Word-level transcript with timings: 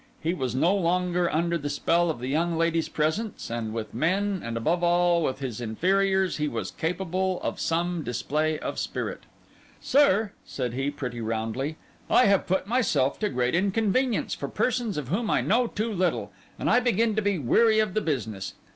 He 0.19 0.33
was 0.33 0.55
no 0.55 0.73
longer 0.75 1.29
under 1.31 1.59
the 1.59 1.69
spell 1.69 2.09
of 2.09 2.17
the 2.19 2.27
young 2.27 2.57
lady's 2.57 2.89
presence; 2.89 3.51
and 3.51 3.71
with 3.71 3.93
men, 3.93 4.41
and 4.43 4.57
above 4.57 4.83
all 4.83 5.21
with 5.23 5.37
his 5.41 5.61
inferiors, 5.61 6.37
he 6.37 6.47
was 6.47 6.71
capable 6.71 7.39
of 7.43 7.59
some 7.59 8.03
display 8.03 8.57
of 8.57 8.79
spirit. 8.79 9.25
'Sir,' 9.79 10.31
said 10.43 10.73
he, 10.73 10.89
pretty 10.89 11.21
roundly, 11.21 11.77
'I 12.09 12.25
have 12.25 12.47
put 12.47 12.65
myself 12.65 13.19
to 13.19 13.29
great 13.29 13.53
inconvenience 13.53 14.33
for 14.33 14.47
persons 14.47 14.97
of 14.97 15.09
whom 15.09 15.29
I 15.29 15.41
know 15.41 15.67
too 15.67 15.93
little, 15.93 16.31
and 16.57 16.67
I 16.67 16.79
begin 16.79 17.15
to 17.17 17.21
be 17.21 17.37
weary 17.37 17.77
of 17.77 17.93
the 17.93 18.01
business. 18.01 18.55